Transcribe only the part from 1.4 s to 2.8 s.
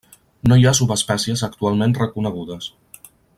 actualment reconegudes.